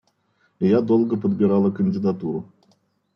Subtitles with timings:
[0.59, 2.51] Я долго подбирала кандидатуру.